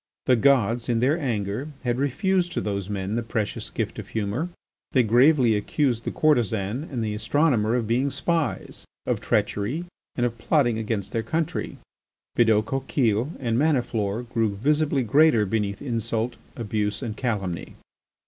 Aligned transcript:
The 0.25 0.35
gods, 0.35 0.89
in 0.89 0.99
their 0.99 1.19
anger, 1.19 1.67
had 1.83 1.99
refused 1.99 2.51
to 2.53 2.61
those 2.61 2.89
men 2.89 3.13
the 3.13 3.21
precious 3.21 3.69
gift 3.69 3.99
of 3.99 4.07
humour. 4.07 4.49
They 4.93 5.03
gravely 5.03 5.55
accused 5.55 6.05
the 6.05 6.11
courtesan 6.11 6.85
and 6.91 7.03
the 7.03 7.13
astronomer 7.13 7.75
of 7.75 7.85
being 7.85 8.09
spies, 8.09 8.83
of 9.05 9.21
treachery, 9.21 9.85
and 10.15 10.25
of 10.25 10.39
plotting 10.39 10.79
against 10.79 11.11
their 11.11 11.21
country. 11.21 11.77
Bidault 12.35 12.65
Coquille 12.65 13.31
and 13.39 13.59
Maniflore 13.59 14.23
grew 14.23 14.55
visibly 14.55 15.03
greater 15.03 15.45
beneath 15.45 15.83
insult, 15.83 16.35
abuse, 16.57 17.03
and 17.03 17.15
calumny. 17.15 17.75